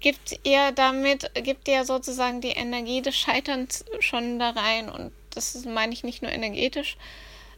gibt 0.00 0.38
ihr 0.44 0.72
damit, 0.72 1.30
gibt 1.34 1.68
ihr 1.68 1.84
sozusagen 1.84 2.40
die 2.40 2.48
Energie 2.48 3.02
des 3.02 3.16
Scheiterns 3.16 3.84
schon 4.00 4.38
da 4.38 4.50
rein. 4.50 4.88
Und 4.88 5.12
das 5.30 5.64
meine 5.64 5.92
ich 5.92 6.04
nicht 6.04 6.22
nur 6.22 6.32
energetisch, 6.32 6.96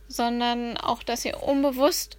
sondern 0.09 0.77
auch, 0.79 1.03
dass 1.03 1.25
ihr 1.25 1.43
unbewusst 1.43 2.17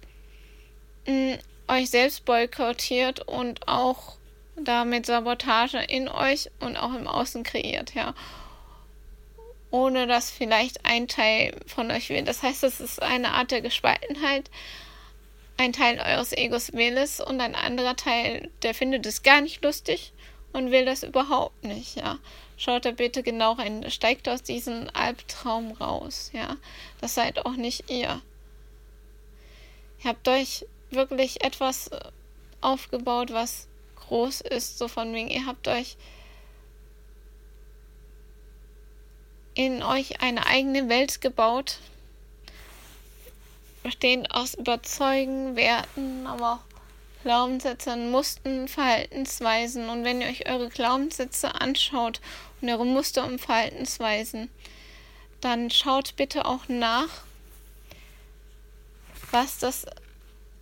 mh, 1.06 1.38
euch 1.68 1.90
selbst 1.90 2.24
boykottiert 2.24 3.20
und 3.28 3.68
auch 3.68 4.16
damit 4.64 5.06
Sabotage 5.06 5.78
in 5.78 6.08
euch 6.08 6.50
und 6.60 6.76
auch 6.76 6.94
im 6.94 7.06
Außen 7.06 7.42
kreiert, 7.42 7.94
ja 7.94 8.14
ohne 9.70 10.06
dass 10.06 10.30
vielleicht 10.30 10.84
ein 10.84 11.08
Teil 11.08 11.54
von 11.66 11.90
euch 11.90 12.08
will. 12.10 12.22
Das 12.22 12.42
heißt, 12.42 12.64
es 12.64 12.80
ist 12.80 13.02
eine 13.02 13.32
Art 13.32 13.50
der 13.50 13.60
Gespaltenheit. 13.60 14.50
Ein 15.56 15.72
Teil 15.72 16.00
eures 16.00 16.32
Egos 16.32 16.72
will 16.72 16.96
es 16.96 17.20
und 17.20 17.40
ein 17.40 17.54
anderer 17.54 17.96
Teil, 17.96 18.50
der 18.62 18.74
findet 18.74 19.06
es 19.06 19.22
gar 19.22 19.40
nicht 19.40 19.62
lustig 19.62 20.12
und 20.52 20.70
will 20.70 20.84
das 20.84 21.02
überhaupt 21.02 21.64
nicht, 21.64 21.96
ja. 21.96 22.18
Schaut 22.56 22.84
da 22.84 22.90
bitte 22.90 23.22
genau 23.22 23.52
rein, 23.52 23.90
steigt 23.90 24.28
aus 24.28 24.42
diesem 24.42 24.88
Albtraum 24.92 25.72
raus, 25.72 26.30
ja. 26.32 26.56
Das 27.00 27.14
seid 27.14 27.44
auch 27.44 27.56
nicht 27.56 27.90
ihr. 27.90 28.22
Ihr 30.02 30.10
habt 30.10 30.26
euch 30.28 30.66
wirklich 30.90 31.44
etwas 31.44 31.90
aufgebaut, 32.62 33.32
was 33.32 33.68
groß 34.08 34.40
ist, 34.42 34.78
so 34.78 34.88
von 34.88 35.12
wegen, 35.14 35.28
ihr 35.28 35.46
habt 35.46 35.68
euch 35.68 35.96
in 39.54 39.82
euch 39.82 40.20
eine 40.20 40.46
eigene 40.46 40.88
Welt 40.88 41.20
gebaut, 41.20 41.78
bestehend 43.82 44.30
aus 44.30 44.54
Überzeugen, 44.54 45.56
Werten, 45.56 46.26
aber 46.26 46.54
auch 46.54 46.70
Glaubenssätzen, 47.22 48.10
Mustern, 48.10 48.68
Verhaltensweisen. 48.68 49.88
Und 49.88 50.04
wenn 50.04 50.20
ihr 50.20 50.28
euch 50.28 50.48
eure 50.48 50.68
Glaubenssätze 50.68 51.60
anschaut 51.60 52.20
und 52.60 52.70
eure 52.70 52.86
Muster 52.86 53.26
und 53.26 53.40
Verhaltensweisen, 53.40 54.50
dann 55.40 55.70
schaut 55.70 56.16
bitte 56.16 56.46
auch 56.46 56.68
nach, 56.68 57.08
was 59.30 59.58
das, 59.58 59.84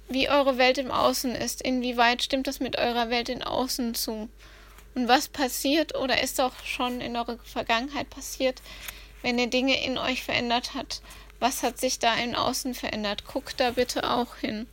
wie 0.09 0.29
eure 0.29 0.59
Welt 0.59 0.79
im 0.79 0.91
Außen 0.91 1.35
ist, 1.35 1.62
inwieweit 1.62 2.23
stimmt 2.23 2.47
das 2.47 2.61
mit 2.61 2.79
eurer 2.79 3.11
Welt 3.11 3.29
im 3.29 3.43
Außen 3.43 3.95
zu. 3.95 4.29
Und 4.95 5.09
was 5.09 5.29
passiert 5.29 5.97
oder 5.97 6.23
ist 6.23 6.41
auch 6.41 6.53
schon 6.65 7.00
in 7.00 7.17
eurer 7.17 7.38
Vergangenheit 7.45 8.11
passiert, 8.11 8.62
wenn 9.23 9.38
ihr 9.38 9.49
Dinge 9.49 9.85
in 9.85 9.99
euch 9.99 10.25
verändert 10.25 10.75
hat? 10.75 11.03
Was 11.41 11.62
hat 11.62 11.79
sich 11.79 11.99
da 11.99 12.15
im 12.15 12.35
Außen 12.35 12.75
verändert? 12.75 13.25
Guckt 13.27 13.61
da 13.61 13.73
bitte 13.73 14.11
auch 14.11 14.37
hin. 14.37 14.67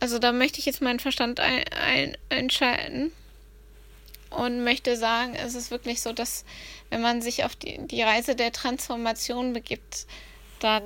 Also 0.00 0.18
da 0.18 0.32
möchte 0.32 0.58
ich 0.58 0.66
jetzt 0.66 0.82
meinen 0.82 0.98
Verstand 0.98 1.40
ein, 1.40 1.64
ein, 1.68 2.16
einschalten 2.30 3.12
und 4.30 4.64
möchte 4.64 4.96
sagen, 4.96 5.34
es 5.34 5.54
ist 5.54 5.70
wirklich 5.70 6.02
so, 6.02 6.12
dass 6.12 6.44
wenn 6.90 7.00
man 7.00 7.22
sich 7.22 7.44
auf 7.44 7.54
die, 7.54 7.78
die 7.86 8.02
Reise 8.02 8.34
der 8.34 8.52
Transformation 8.52 9.52
begibt, 9.52 10.06
dann 10.58 10.82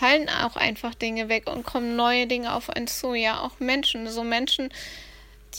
fallen 0.00 0.30
auch 0.30 0.56
einfach 0.56 0.94
Dinge 0.94 1.28
weg 1.28 1.48
und 1.50 1.66
kommen 1.66 1.94
neue 1.94 2.26
Dinge 2.26 2.54
auf 2.54 2.70
uns 2.74 2.98
zu. 2.98 3.12
Ja, 3.12 3.40
auch 3.40 3.60
Menschen, 3.60 4.08
so 4.08 4.24
Menschen, 4.24 4.72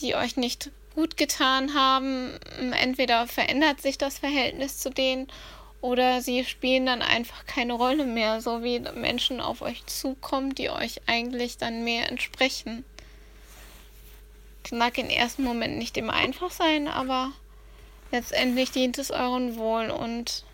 die 0.01 0.15
euch 0.15 0.35
nicht 0.35 0.71
gut 0.95 1.15
getan 1.15 1.75
haben. 1.75 2.39
Entweder 2.71 3.27
verändert 3.27 3.81
sich 3.81 3.99
das 3.99 4.17
Verhältnis 4.17 4.79
zu 4.79 4.89
denen 4.89 5.27
oder 5.79 6.21
sie 6.21 6.43
spielen 6.43 6.87
dann 6.87 7.03
einfach 7.03 7.45
keine 7.45 7.73
Rolle 7.73 8.03
mehr, 8.03 8.41
so 8.41 8.63
wie 8.63 8.79
Menschen 8.79 9.41
auf 9.41 9.61
euch 9.61 9.85
zukommen, 9.85 10.55
die 10.55 10.71
euch 10.71 11.01
eigentlich 11.05 11.57
dann 11.57 11.83
mehr 11.83 12.09
entsprechen. 12.09 12.83
Das 14.63 14.71
mag 14.71 14.97
im 14.97 15.09
ersten 15.09 15.43
Moment 15.43 15.77
nicht 15.77 15.97
immer 15.97 16.13
einfach 16.13 16.51
sein, 16.51 16.87
aber 16.87 17.31
letztendlich 18.11 18.71
dient 18.71 18.97
es 18.97 19.11
euren 19.11 19.55
Wohl 19.57 19.91
und 19.91 20.45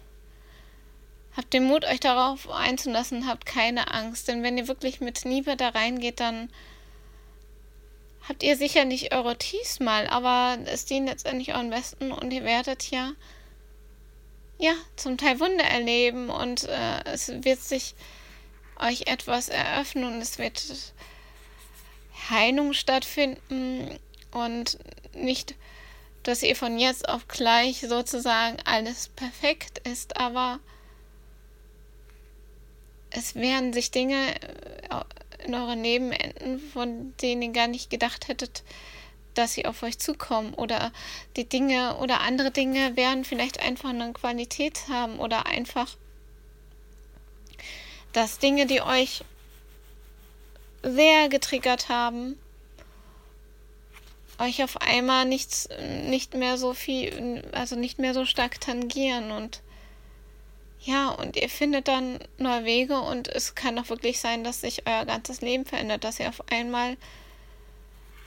habt 1.37 1.53
den 1.53 1.65
Mut, 1.65 1.85
euch 1.85 1.99
darauf 1.99 2.49
einzulassen, 2.49 3.27
habt 3.27 3.45
keine 3.45 3.93
Angst, 3.93 4.27
denn 4.27 4.41
wenn 4.41 4.57
ihr 4.57 4.67
wirklich 4.67 4.99
mit 4.99 5.23
Liebe 5.23 5.55
da 5.55 5.69
reingeht, 5.69 6.19
dann 6.19 6.49
habt 8.27 8.43
ihr 8.43 8.57
sicher 8.57 8.85
nicht 8.85 9.13
eure 9.13 9.37
Tiefs 9.37 9.79
mal, 9.79 10.07
aber 10.07 10.57
es 10.65 10.85
dient 10.85 11.07
letztendlich 11.07 11.53
euren 11.53 11.69
Besten 11.69 12.11
und 12.11 12.33
ihr 12.33 12.43
werdet 12.43 12.89
ja, 12.89 13.11
ja, 14.57 14.73
zum 14.95 15.17
Teil 15.17 15.39
Wunder 15.39 15.63
erleben. 15.63 16.29
Und 16.29 16.63
äh, 16.63 17.03
es 17.05 17.29
wird 17.29 17.59
sich 17.59 17.93
euch 18.79 19.07
etwas 19.07 19.49
eröffnen 19.49 20.05
und 20.05 20.21
es 20.21 20.39
wird 20.39 20.61
Heilung 22.29 22.73
stattfinden. 22.73 23.97
Und 24.31 24.79
nicht, 25.13 25.55
dass 26.23 26.43
ihr 26.43 26.55
von 26.55 26.79
jetzt 26.79 27.07
auf 27.07 27.27
gleich 27.27 27.81
sozusagen 27.81 28.57
alles 28.65 29.09
perfekt 29.09 29.79
ist, 29.87 30.17
aber 30.17 30.59
es 33.09 33.35
werden 33.35 33.73
sich 33.73 33.91
Dinge 33.91 34.35
äh, 34.35 35.45
in 35.45 35.55
euren 35.55 35.83
Leben 35.83 36.11
enden, 36.11 36.59
von 36.59 37.13
denen 37.21 37.41
ihr 37.41 37.51
gar 37.51 37.67
nicht 37.67 37.89
gedacht 37.89 38.27
hättet, 38.27 38.63
dass 39.33 39.53
sie 39.53 39.65
auf 39.65 39.83
euch 39.83 39.99
zukommen. 39.99 40.53
Oder 40.53 40.91
die 41.35 41.47
Dinge 41.47 41.97
oder 41.97 42.21
andere 42.21 42.51
Dinge 42.51 42.95
werden 42.95 43.23
vielleicht 43.23 43.61
einfach 43.61 43.89
eine 43.89 44.11
Qualität 44.13 44.87
haben 44.89 45.19
oder 45.19 45.45
einfach, 45.45 45.95
dass 48.13 48.39
Dinge, 48.39 48.65
die 48.65 48.81
euch 48.81 49.23
sehr 50.83 51.29
getriggert 51.29 51.89
haben, 51.89 52.37
euch 54.39 54.63
auf 54.63 54.81
einmal 54.81 55.25
nichts, 55.25 55.69
nicht 56.05 56.33
mehr 56.33 56.57
so 56.57 56.73
viel, 56.73 57.43
also 57.51 57.75
nicht 57.75 57.99
mehr 57.99 58.13
so 58.13 58.25
stark 58.25 58.61
tangieren 58.61 59.31
und 59.31 59.61
ja, 60.81 61.09
und 61.09 61.35
ihr 61.35 61.49
findet 61.49 61.87
dann 61.87 62.19
neue 62.37 62.65
Wege 62.65 62.99
und 62.99 63.27
es 63.27 63.55
kann 63.55 63.77
auch 63.79 63.89
wirklich 63.89 64.19
sein, 64.19 64.43
dass 64.43 64.61
sich 64.61 64.87
euer 64.87 65.05
ganzes 65.05 65.41
Leben 65.41 65.65
verändert, 65.65 66.03
dass 66.03 66.19
ihr 66.19 66.29
auf 66.29 66.43
einmal 66.49 66.97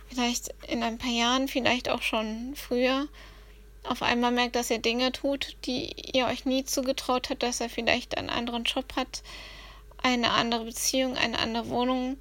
vielleicht 0.09 0.53
in 0.67 0.83
ein 0.83 0.99
paar 0.99 1.11
Jahren, 1.11 1.49
vielleicht 1.49 1.89
auch 1.89 2.03
schon 2.03 2.55
früher, 2.57 3.07
auf 3.85 4.03
einmal 4.03 4.31
merkt, 4.31 4.57
dass 4.57 4.71
ihr 4.71 4.79
Dinge 4.79 5.13
tut, 5.13 5.57
die 5.65 5.95
ihr 6.13 6.27
euch 6.27 6.45
nie 6.45 6.65
zugetraut 6.65 7.31
habt, 7.31 7.43
dass 7.43 7.61
er 7.61 7.71
vielleicht 7.71 8.19
einen 8.19 8.29
anderen 8.29 8.65
Job 8.65 8.95
hat, 8.97 9.23
eine 10.03 10.31
andere 10.31 10.65
Beziehung, 10.65 11.17
eine 11.17 11.39
andere 11.39 11.69
Wohnung 11.69 12.19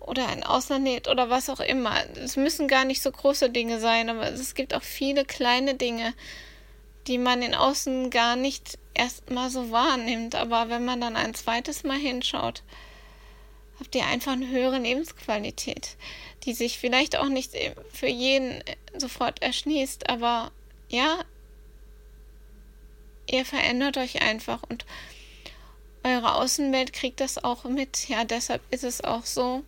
oder 0.00 0.28
ein 0.28 0.44
Ausland 0.44 1.08
oder 1.08 1.30
was 1.30 1.48
auch 1.48 1.60
immer. 1.60 1.96
Es 2.16 2.36
müssen 2.36 2.68
gar 2.68 2.84
nicht 2.84 3.00
so 3.02 3.10
große 3.10 3.50
Dinge 3.50 3.80
sein, 3.80 4.10
aber 4.10 4.30
es 4.30 4.54
gibt 4.54 4.74
auch 4.74 4.82
viele 4.82 5.24
kleine 5.24 5.74
Dinge, 5.74 6.12
die 7.06 7.18
man 7.18 7.42
in 7.42 7.54
Außen 7.54 8.10
gar 8.10 8.36
nicht 8.36 8.78
erstmal 8.94 9.50
so 9.50 9.70
wahrnimmt. 9.70 10.34
Aber 10.34 10.68
wenn 10.68 10.84
man 10.84 11.00
dann 11.00 11.16
ein 11.16 11.34
zweites 11.34 11.84
Mal 11.84 11.98
hinschaut, 11.98 12.62
habt 13.78 13.94
ihr 13.94 14.06
einfach 14.06 14.32
eine 14.32 14.48
höhere 14.48 14.78
Lebensqualität, 14.78 15.96
die 16.44 16.54
sich 16.54 16.78
vielleicht 16.78 17.16
auch 17.16 17.28
nicht 17.28 17.52
für 17.92 18.08
jeden 18.08 18.62
sofort 18.96 19.42
erschließt, 19.42 20.08
aber 20.08 20.52
ja, 20.88 21.18
ihr 23.26 23.44
verändert 23.44 23.96
euch 23.96 24.22
einfach 24.22 24.62
und 24.68 24.84
eure 26.04 26.34
Außenwelt 26.34 26.92
kriegt 26.92 27.20
das 27.20 27.42
auch 27.42 27.64
mit. 27.64 28.08
Ja, 28.08 28.24
deshalb 28.24 28.62
ist 28.70 28.84
es 28.84 29.02
auch 29.02 29.24
so. 29.24 29.64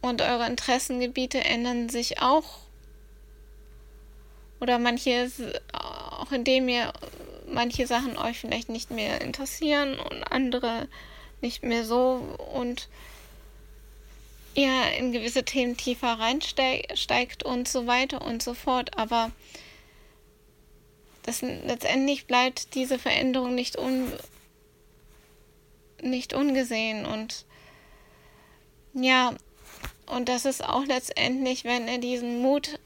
Und 0.00 0.22
eure 0.22 0.46
Interessengebiete 0.46 1.44
ändern 1.44 1.88
sich 1.88 2.22
auch. 2.22 2.60
Oder 4.60 4.78
manche, 4.78 5.30
auch 6.30 6.32
indem 6.32 6.68
ihr 6.68 6.92
manche 7.46 7.86
Sachen 7.86 8.16
euch 8.16 8.38
vielleicht 8.38 8.68
nicht 8.68 8.90
mehr 8.90 9.20
interessieren 9.20 9.98
und 9.98 10.24
andere 10.24 10.88
nicht 11.40 11.62
mehr 11.62 11.84
so 11.84 12.36
und 12.54 12.88
ihr 14.54 14.92
in 14.98 15.12
gewisse 15.12 15.44
Themen 15.44 15.76
tiefer 15.76 16.18
reinsteigt 16.18 17.42
und 17.42 17.68
so 17.68 17.86
weiter 17.86 18.22
und 18.22 18.42
so 18.42 18.54
fort. 18.54 18.96
Aber 18.98 19.30
das 21.22 21.42
letztendlich 21.42 22.26
bleibt 22.26 22.74
diese 22.74 22.98
Veränderung 22.98 23.54
nicht, 23.54 23.78
un, 23.78 24.12
nicht 26.02 26.34
ungesehen 26.34 27.06
und 27.06 27.46
ja, 28.92 29.34
und 30.06 30.28
das 30.28 30.44
ist 30.44 30.64
auch 30.64 30.84
letztendlich, 30.84 31.62
wenn 31.62 31.86
er 31.86 31.98
diesen 31.98 32.42
Mut 32.42 32.80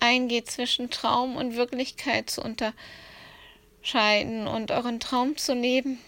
eingeht, 0.00 0.50
zwischen 0.50 0.90
Traum 0.90 1.36
und 1.36 1.56
Wirklichkeit 1.56 2.30
zu 2.30 2.42
unterscheiden 2.42 4.46
und 4.46 4.70
euren 4.70 5.00
Traum 5.00 5.36
zu 5.36 5.54
leben. 5.54 5.98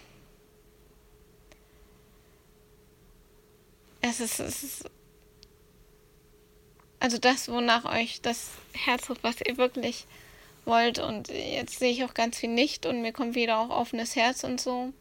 Es 4.01 4.19
ist, 4.19 4.39
es 4.39 4.63
ist 4.63 4.89
also 7.03 7.17
das, 7.17 7.49
wonach 7.49 7.83
euch 7.83 8.21
das 8.21 8.51
Herz 8.71 9.09
ruft, 9.09 9.23
was 9.23 9.35
ihr 9.45 9.57
wirklich 9.57 10.05
wollt. 10.63 10.99
Und 10.99 11.27
jetzt 11.27 11.79
sehe 11.79 11.91
ich 11.91 12.05
auch 12.05 12.13
ganz 12.13 12.37
viel 12.37 12.49
nicht 12.49 12.85
und 12.85 13.01
mir 13.01 13.11
kommt 13.11 13.35
wieder 13.35 13.59
auch 13.59 13.69
offenes 13.69 14.15
Herz 14.15 14.45
und 14.45 14.61
so. 14.61 14.93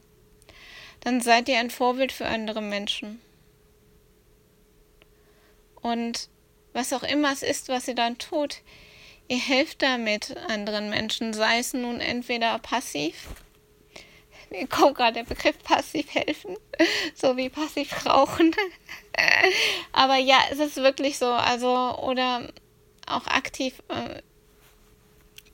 Dann 0.98 1.20
seid 1.20 1.48
ihr 1.48 1.60
ein 1.60 1.70
Vorbild 1.70 2.10
für 2.10 2.26
andere 2.26 2.60
Menschen. 2.60 3.20
Und 5.80 6.28
was 6.72 6.92
auch 6.92 7.04
immer 7.04 7.32
es 7.32 7.44
ist, 7.44 7.68
was 7.68 7.86
ihr 7.86 7.94
dann 7.94 8.18
tut, 8.18 8.62
ihr 9.28 9.38
helft 9.38 9.82
damit 9.82 10.36
anderen 10.48 10.90
Menschen, 10.90 11.32
sei 11.32 11.58
es 11.58 11.72
nun 11.72 12.00
entweder 12.00 12.58
passiv, 12.58 13.28
mir 14.52 14.66
kommt 14.66 14.96
gerade 14.96 15.14
der 15.14 15.24
Begriff 15.24 15.58
passiv 15.62 16.14
helfen, 16.14 16.56
so 17.14 17.36
wie 17.36 17.48
passiv 17.48 18.06
rauchen. 18.06 18.54
Aber 19.92 20.16
ja, 20.16 20.38
es 20.50 20.58
ist 20.58 20.76
wirklich 20.76 21.18
so, 21.18 21.26
also, 21.26 21.98
oder 21.98 22.48
auch 23.06 23.26
aktiv, 23.26 23.82
äh, 23.88 24.20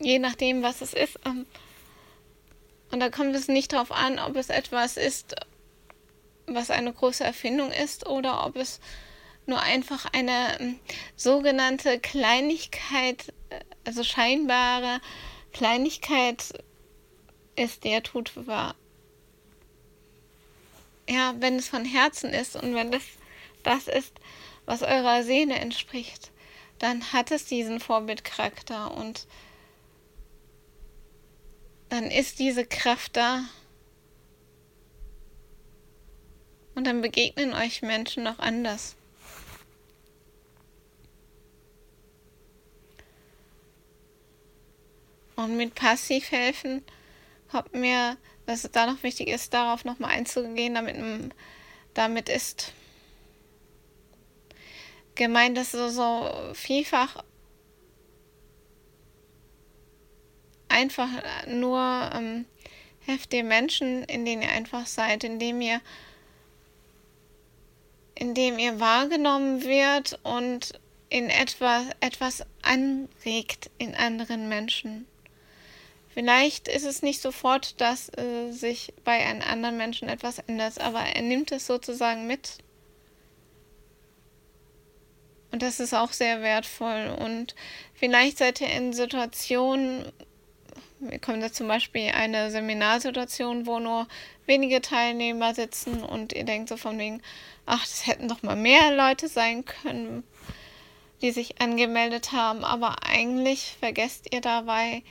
je 0.00 0.18
nachdem, 0.18 0.62
was 0.62 0.80
es 0.80 0.92
ist. 0.92 1.18
Ähm, 1.24 1.46
und 2.90 3.00
da 3.00 3.10
kommt 3.10 3.36
es 3.36 3.48
nicht 3.48 3.72
darauf 3.72 3.92
an, 3.92 4.18
ob 4.18 4.36
es 4.36 4.48
etwas 4.48 4.96
ist, 4.96 5.36
was 6.46 6.70
eine 6.70 6.92
große 6.92 7.22
Erfindung 7.22 7.70
ist, 7.70 8.06
oder 8.06 8.46
ob 8.46 8.56
es 8.56 8.80
nur 9.48 9.60
einfach 9.60 10.06
eine 10.12 10.60
ähm, 10.60 10.78
sogenannte 11.16 11.98
Kleinigkeit, 11.98 13.32
äh, 13.50 13.60
also 13.84 14.04
scheinbare 14.04 15.00
Kleinigkeit 15.52 16.52
ist, 17.56 17.84
der 17.84 18.02
tut 18.02 18.46
war. 18.46 18.74
Ja, 21.08 21.34
wenn 21.38 21.56
es 21.56 21.68
von 21.68 21.84
Herzen 21.84 22.30
ist 22.30 22.54
und 22.54 22.74
wenn 22.74 22.92
das 22.92 23.02
das 23.62 23.88
ist, 23.88 24.12
was 24.66 24.82
eurer 24.82 25.22
Seele 25.22 25.54
entspricht, 25.54 26.30
dann 26.78 27.12
hat 27.12 27.30
es 27.30 27.44
diesen 27.44 27.80
Vorbildcharakter 27.80 28.94
und 28.94 29.26
dann 31.88 32.04
ist 32.04 32.38
diese 32.38 32.66
Kraft 32.66 33.16
da. 33.16 33.44
Und 36.74 36.86
dann 36.86 37.00
begegnen 37.00 37.54
euch 37.54 37.82
Menschen 37.82 38.22
noch 38.22 38.38
anders. 38.38 38.94
Und 45.48 45.56
mit 45.56 45.74
Passivhelfen 45.74 46.84
kommt 47.50 47.72
mir, 47.72 48.18
es 48.44 48.68
da 48.70 48.84
noch 48.84 49.02
wichtig 49.02 49.28
ist, 49.28 49.54
darauf 49.54 49.86
nochmal 49.86 50.10
einzugehen, 50.10 50.74
damit, 50.74 50.96
damit 51.94 52.28
ist 52.28 52.72
gemeint, 55.14 55.56
dass 55.56 55.72
so, 55.72 55.88
so 55.88 56.30
vielfach 56.52 57.24
einfach 60.68 61.08
nur 61.46 62.10
ähm, 62.14 62.44
heftige 63.00 63.42
Menschen, 63.42 64.04
in 64.04 64.26
denen 64.26 64.42
ihr 64.42 64.50
einfach 64.50 64.86
seid, 64.86 65.24
indem 65.24 65.62
ihr 65.62 65.80
indem 68.14 68.58
ihr 68.58 68.80
wahrgenommen 68.80 69.62
wird 69.62 70.18
und 70.24 70.72
in 71.08 71.30
etwas, 71.30 71.86
etwas 72.00 72.44
anregt 72.62 73.70
in 73.78 73.94
anderen 73.94 74.48
Menschen. 74.48 75.06
Vielleicht 76.18 76.66
ist 76.66 76.84
es 76.84 77.00
nicht 77.02 77.22
sofort, 77.22 77.80
dass 77.80 78.08
äh, 78.18 78.50
sich 78.50 78.92
bei 79.04 79.24
einem 79.24 79.40
anderen 79.40 79.76
Menschen 79.76 80.08
etwas 80.08 80.40
ändert, 80.40 80.80
aber 80.80 80.98
er 80.98 81.22
nimmt 81.22 81.52
es 81.52 81.68
sozusagen 81.68 82.26
mit. 82.26 82.58
Und 85.52 85.62
das 85.62 85.78
ist 85.78 85.94
auch 85.94 86.12
sehr 86.12 86.42
wertvoll. 86.42 87.16
Und 87.24 87.54
vielleicht 87.94 88.38
seid 88.38 88.60
ihr 88.60 88.68
in 88.68 88.92
Situationen, 88.92 90.10
wir 90.98 91.20
kommen 91.20 91.40
da 91.40 91.52
zum 91.52 91.68
Beispiel 91.68 92.10
eine 92.12 92.50
Seminarsituation, 92.50 93.66
wo 93.66 93.78
nur 93.78 94.08
wenige 94.44 94.80
Teilnehmer 94.80 95.54
sitzen 95.54 96.02
und 96.02 96.32
ihr 96.32 96.42
denkt 96.42 96.68
so 96.68 96.76
von 96.76 96.98
wegen, 96.98 97.22
ach, 97.64 97.82
das 97.82 98.08
hätten 98.08 98.26
doch 98.26 98.42
mal 98.42 98.56
mehr 98.56 98.90
Leute 98.92 99.28
sein 99.28 99.64
können, 99.64 100.24
die 101.22 101.30
sich 101.30 101.60
angemeldet 101.60 102.32
haben. 102.32 102.64
Aber 102.64 103.04
eigentlich 103.04 103.76
vergesst 103.78 104.34
ihr 104.34 104.40
dabei, 104.40 105.04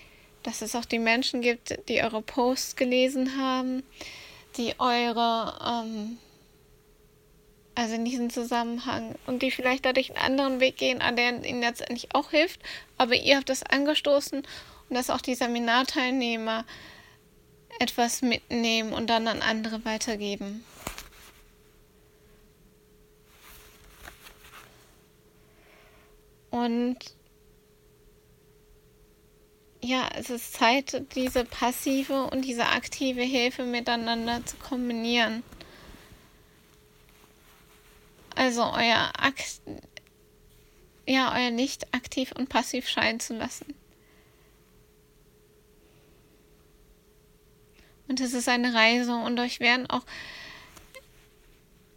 dass 0.47 0.61
es 0.61 0.75
auch 0.75 0.85
die 0.85 0.97
Menschen 0.97 1.41
gibt, 1.41 1.77
die 1.89 2.01
eure 2.01 2.21
Posts 2.21 2.77
gelesen 2.77 3.37
haben, 3.37 3.83
die 4.55 4.75
eure, 4.79 5.83
ähm, 5.83 6.17
also 7.75 7.95
in 7.95 8.05
diesem 8.05 8.29
Zusammenhang 8.29 9.15
und 9.25 9.41
die 9.41 9.51
vielleicht 9.51 9.83
dadurch 9.83 10.11
einen 10.11 10.39
anderen 10.39 10.61
Weg 10.61 10.77
gehen, 10.77 11.01
an 11.01 11.17
der 11.17 11.43
ihnen 11.43 11.59
letztendlich 11.59 12.15
auch 12.15 12.29
hilft, 12.29 12.61
aber 12.97 13.13
ihr 13.13 13.35
habt 13.35 13.49
das 13.49 13.61
angestoßen 13.61 14.39
und 14.39 14.95
dass 14.95 15.09
auch 15.09 15.19
die 15.19 15.35
Seminarteilnehmer 15.35 16.63
etwas 17.81 18.21
mitnehmen 18.21 18.93
und 18.93 19.09
dann 19.09 19.27
an 19.27 19.41
andere 19.41 19.83
weitergeben. 19.83 20.63
Und 26.51 27.16
ja, 29.87 30.09
es 30.15 30.29
ist 30.29 30.53
Zeit, 30.53 31.01
diese 31.15 31.45
passive 31.45 32.25
und 32.25 32.43
diese 32.43 32.67
aktive 32.67 33.21
Hilfe 33.21 33.63
miteinander 33.63 34.45
zu 34.45 34.57
kombinieren. 34.57 35.43
Also 38.35 38.63
euer 38.63 39.13
Akt, 39.17 39.61
ja, 41.07 41.33
euer 41.33 41.51
Licht 41.51 41.93
aktiv 41.93 42.33
und 42.37 42.49
passiv 42.49 42.89
scheinen 42.89 43.21
zu 43.21 43.33
lassen. 43.35 43.73
Und 48.09 48.19
es 48.19 48.33
ist 48.33 48.49
eine 48.49 48.73
Reise 48.73 49.15
und 49.15 49.39
euch 49.39 49.61
werden 49.61 49.89
auch 49.89 50.03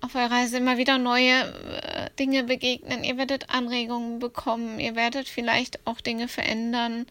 auf 0.00 0.14
eurer 0.14 0.31
Reise 0.31 0.59
immer 0.59 0.76
wieder 0.79 0.96
neue 0.96 1.42
äh, 1.83 2.11
Dinge 2.18 2.44
begegnen, 2.44 3.05
ihr 3.05 3.18
werdet 3.18 3.50
Anregungen 3.50 4.18
bekommen, 4.18 4.79
ihr 4.79 4.94
werdet 4.94 5.29
vielleicht 5.29 5.87
auch 5.87 6.00
Dinge 6.00 6.26
verändern, 6.26 7.07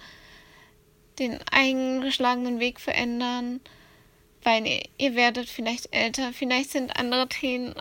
den 1.19 1.39
eingeschlagenen 1.51 2.60
Weg 2.60 2.79
verändern, 2.79 3.60
weil 4.43 4.65
ihr, 4.65 4.84
ihr 4.97 5.15
werdet 5.15 5.49
vielleicht 5.49 5.93
älter, 5.93 6.32
vielleicht 6.34 6.71
sind 6.71 6.97
andere 6.97 7.27
Themen 7.27 7.75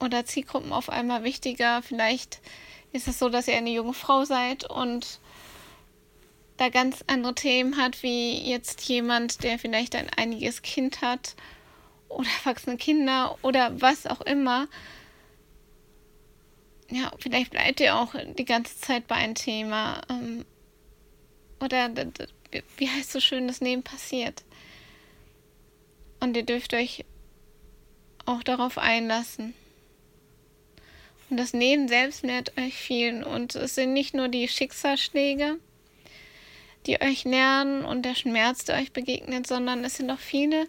oder 0.00 0.24
Zielgruppen 0.24 0.72
auf 0.72 0.88
einmal 0.88 1.24
wichtiger, 1.24 1.82
vielleicht 1.82 2.40
ist 2.92 3.08
es 3.08 3.18
so, 3.18 3.28
dass 3.28 3.48
ihr 3.48 3.56
eine 3.56 3.70
junge 3.70 3.94
Frau 3.94 4.24
seid 4.24 4.68
und 4.68 5.20
da 6.56 6.68
ganz 6.68 7.02
andere 7.06 7.34
Themen 7.34 7.76
hat, 7.76 8.02
wie 8.02 8.38
jetzt 8.38 8.82
jemand, 8.82 9.42
der 9.42 9.58
vielleicht 9.58 9.96
ein 9.96 10.10
einiges 10.10 10.62
Kind 10.62 11.00
hat 11.00 11.34
oder 12.08 12.28
erwachsene 12.44 12.76
Kinder 12.76 13.38
oder 13.42 13.80
was 13.80 14.06
auch 14.06 14.20
immer. 14.20 14.68
Ja, 16.90 17.10
vielleicht 17.18 17.50
bleibt 17.50 17.80
ihr 17.80 17.96
auch 17.96 18.14
die 18.38 18.44
ganze 18.44 18.78
Zeit 18.78 19.06
bei 19.08 19.14
einem 19.14 19.34
Thema. 19.34 20.02
Ähm, 20.10 20.44
oder 21.62 21.90
wie 22.76 22.88
heißt 22.88 23.12
so 23.12 23.20
schön, 23.20 23.46
das 23.46 23.60
Leben 23.60 23.82
passiert. 23.82 24.42
Und 26.20 26.36
ihr 26.36 26.44
dürft 26.44 26.74
euch 26.74 27.04
auch 28.26 28.42
darauf 28.42 28.78
einlassen. 28.78 29.54
Und 31.30 31.36
das 31.38 31.52
Leben 31.52 31.88
selbst 31.88 32.22
lehrt 32.22 32.56
euch 32.58 32.74
viel. 32.74 33.24
Und 33.24 33.54
es 33.54 33.74
sind 33.74 33.92
nicht 33.92 34.14
nur 34.14 34.28
die 34.28 34.48
Schicksalsschläge, 34.48 35.58
die 36.86 37.00
euch 37.00 37.24
lernen 37.24 37.84
und 37.84 38.02
der 38.02 38.14
Schmerz, 38.14 38.64
der 38.64 38.76
euch 38.76 38.92
begegnet, 38.92 39.46
sondern 39.46 39.84
es 39.84 39.96
sind 39.96 40.10
auch 40.10 40.18
viele, 40.18 40.66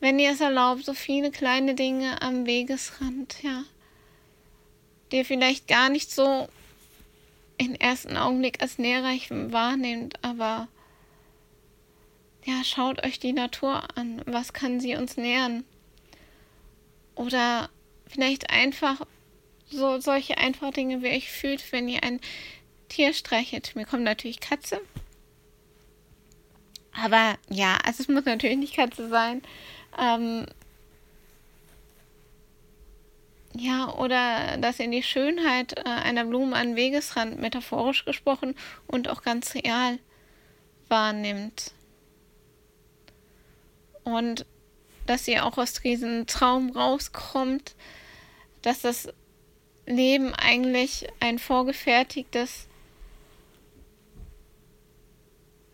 wenn 0.00 0.18
ihr 0.18 0.32
es 0.32 0.40
erlaubt, 0.40 0.84
so 0.84 0.94
viele 0.94 1.30
kleine 1.30 1.74
Dinge 1.74 2.20
am 2.22 2.46
Wegesrand, 2.46 3.42
ja, 3.42 3.64
die 5.12 5.18
ihr 5.18 5.24
vielleicht 5.24 5.68
gar 5.68 5.90
nicht 5.90 6.10
so 6.10 6.48
im 7.58 7.74
ersten 7.74 8.16
Augenblick 8.16 8.60
als 8.60 8.78
nährreich 8.78 9.28
wahrnehmt, 9.30 10.22
aber 10.22 10.68
ja, 12.44 12.62
schaut 12.62 13.04
euch 13.04 13.18
die 13.18 13.32
Natur 13.32 13.82
an. 13.96 14.22
Was 14.26 14.52
kann 14.52 14.80
sie 14.80 14.96
uns 14.96 15.16
nähern? 15.16 15.64
Oder 17.14 17.70
vielleicht 18.06 18.50
einfach 18.50 19.00
so 19.70 19.98
solche 20.00 20.36
einfachen 20.36 20.72
Dinge, 20.72 21.02
wie 21.02 21.06
ihr 21.06 21.14
euch 21.14 21.30
fühlt, 21.30 21.72
wenn 21.72 21.88
ihr 21.88 22.02
ein 22.02 22.20
Tier 22.88 23.14
streichelt. 23.14 23.74
Mir 23.76 23.86
kommt 23.86 24.04
natürlich 24.04 24.40
Katze. 24.40 24.80
Aber 26.92 27.36
ja, 27.48 27.78
also 27.84 28.02
es 28.02 28.08
muss 28.08 28.24
natürlich 28.24 28.58
nicht 28.58 28.76
Katze 28.76 29.08
sein. 29.08 29.42
Ähm, 29.98 30.46
ja, 33.56 33.92
oder 33.94 34.56
dass 34.58 34.80
ihr 34.80 34.90
die 34.90 35.02
Schönheit 35.02 35.78
äh, 35.78 35.82
einer 35.88 36.24
Blume 36.24 36.56
an 36.56 36.76
Wegesrand, 36.76 37.38
metaphorisch 37.38 38.04
gesprochen 38.04 38.54
und 38.86 39.08
auch 39.08 39.22
ganz 39.22 39.54
real 39.54 39.98
wahrnimmt. 40.88 41.72
Und 44.02 44.44
dass 45.06 45.28
ihr 45.28 45.46
auch 45.46 45.56
aus 45.56 45.74
diesem 45.74 46.26
Traum 46.26 46.70
rauskommt, 46.70 47.76
dass 48.62 48.80
das 48.80 49.08
Leben 49.86 50.34
eigentlich 50.34 51.06
ein 51.20 51.38
vorgefertigtes 51.38 52.66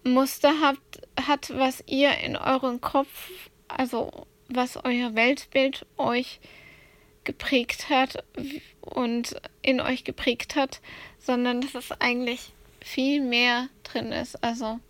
Muster 0.04 0.52
habt, 0.60 1.02
hat, 1.26 1.50
was 1.56 1.82
ihr 1.86 2.16
in 2.18 2.36
eurem 2.36 2.80
Kopf, 2.80 3.30
also 3.68 4.26
was 4.48 4.76
euer 4.84 5.14
Weltbild 5.14 5.86
euch 5.96 6.40
geprägt 7.30 7.90
hat 7.90 8.24
und 8.80 9.40
in 9.62 9.80
euch 9.80 10.02
geprägt 10.02 10.56
hat, 10.56 10.80
sondern 11.20 11.60
dass 11.60 11.76
es 11.76 11.92
eigentlich 12.00 12.52
viel 12.80 13.20
mehr 13.20 13.68
drin 13.84 14.10
ist. 14.10 14.42
Also 14.42 14.80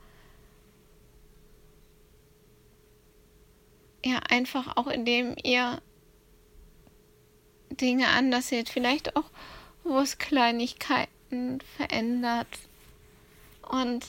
ja, 4.02 4.20
einfach 4.30 4.78
auch 4.78 4.86
indem 4.86 5.36
ihr 5.44 5.82
Dinge 7.68 8.08
anders 8.08 8.48
seht, 8.48 8.70
vielleicht 8.70 9.16
auch, 9.16 9.30
wo 9.84 9.98
es 9.98 10.16
Kleinigkeiten 10.16 11.60
verändert 11.76 12.48
und 13.68 14.06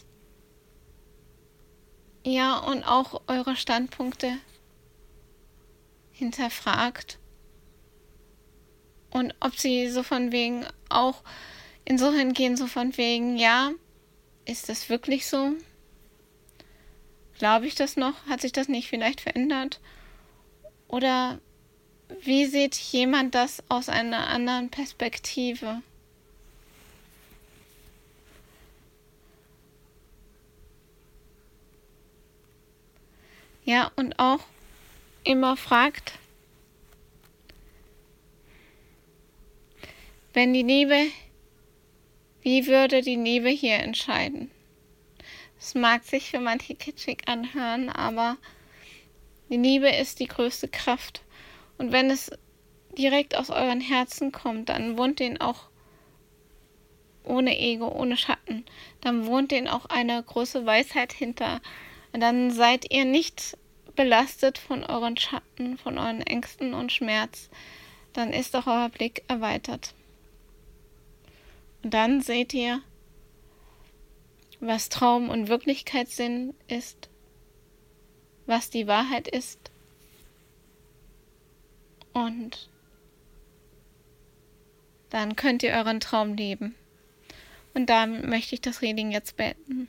ja, 2.24 2.60
und 2.60 2.86
auch 2.86 3.24
eure 3.28 3.58
Standpunkte 3.58 4.38
hinterfragt. 6.13 7.17
Und 9.12 9.36
ob 9.39 9.58
sie 9.58 9.89
so 9.89 10.04
von 10.04 10.32
wegen 10.32 10.65
auch 10.89 11.21
insofern 11.86 12.34
gehen, 12.34 12.58
so 12.58 12.67
von 12.67 12.95
wegen, 12.97 13.38
ja, 13.38 13.71
ist 14.45 14.69
das 14.69 14.89
wirklich 14.89 15.28
so? 15.28 15.52
Glaube 17.38 17.67
ich 17.67 17.76
das 17.76 17.97
noch? 17.97 18.26
Hat 18.28 18.41
sich 18.41 18.52
das 18.52 18.67
nicht 18.67 18.88
vielleicht 18.88 19.21
verändert? 19.21 19.80
Oder 20.88 21.39
wie 22.21 22.45
sieht 22.45 22.76
jemand 22.76 23.36
das 23.36 23.63
aus 23.69 23.89
einer 23.89 24.28
anderen 24.28 24.69
Perspektive? 24.69 25.82
Ja, 33.63 33.91
und 33.95 34.19
auch 34.19 34.41
immer 35.24 35.56
fragt, 35.56 36.13
wenn 40.34 40.54
die 40.54 40.63
Liebe, 40.63 41.08
wie 42.41 42.67
würde 42.67 43.02
die 43.02 43.15
Liebe 43.15 43.50
hier 43.50 43.76
entscheiden? 43.76 44.52
Es 45.60 45.76
mag 45.76 46.04
sich 46.04 46.32
für 46.32 46.39
manche 46.39 46.76
kitschig 46.76 47.28
anhören, 47.28 47.89
aber 47.89 48.38
die 49.50 49.58
Liebe 49.58 49.89
ist 49.89 50.20
die 50.20 50.28
größte 50.28 50.67
Kraft. 50.67 51.22
Und 51.78 51.91
wenn 51.91 52.10
es 52.10 52.32
direkt 52.98 53.36
aus 53.36 53.50
euren 53.50 53.82
Herzen 53.82 54.32
kommt, 54.32 54.70
dann 54.70 54.98
wohnt 54.98 55.20
den 55.20 55.39
auch 55.39 55.70
ohne 57.24 57.58
Ego, 57.58 57.88
ohne 57.88 58.17
Schatten. 58.17 58.65
Dann 59.02 59.28
wohnt 59.28 59.52
den 59.52 59.67
auch 59.67 59.86
eine 59.86 60.22
große 60.24 60.65
Weisheit 60.65 61.13
hinter 61.13 61.62
dann 62.13 62.52
seid 62.52 62.91
ihr 62.91 63.06
nicht 63.06 63.58
belastet 63.96 64.58
von 64.58 64.84
euren 64.84 65.17
Schatten, 65.17 65.78
von 65.78 65.98
euren 65.98 66.22
Ängsten 66.22 66.74
und 66.74 66.91
Schmerz. 66.91 67.50
Dann 68.13 68.34
ist 68.34 68.56
auch 68.56 68.67
euer 68.67 68.89
Blick 68.89 69.24
erweitert. 69.28 69.94
Und 71.84 71.94
dann 71.94 72.22
seht 72.22 72.54
ihr, 72.54 72.82
was 74.60 74.89
Traum 74.89 75.30
und 75.30 75.48
Wirklichkeitssinn 75.48 76.54
ist, 76.67 77.10
was 78.46 78.70
die 78.70 78.88
Wahrheit 78.88 79.28
ist. 79.28 79.72
Und 82.13 82.70
dann 85.10 85.36
könnt 85.36 85.63
ihr 85.63 85.74
euren 85.74 86.00
Traum 86.00 86.36
leben. 86.36 86.76
Und 87.74 87.89
damit 87.89 88.26
möchte 88.26 88.56
ich 88.56 88.62
das 88.62 88.82
Reading 88.82 89.12
jetzt 89.12 89.38
beenden. 89.38 89.88